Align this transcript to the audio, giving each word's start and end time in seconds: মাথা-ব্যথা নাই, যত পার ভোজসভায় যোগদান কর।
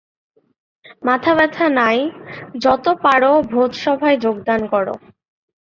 মাথা-ব্যথা 1.03 1.65
নাই, 1.79 1.97
যত 2.61 2.85
পার 3.03 3.21
ভোজসভায় 3.51 4.17
যোগদান 4.17 4.61
কর। 4.67 4.87